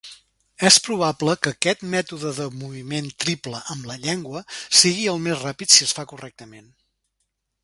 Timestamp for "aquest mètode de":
1.51-2.47